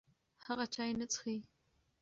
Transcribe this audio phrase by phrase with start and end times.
[0.47, 1.37] هغه چای نه څښي.